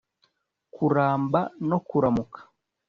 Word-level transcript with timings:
kuramba 0.73 1.39
no 1.69 1.77
kuramuka 1.87 2.39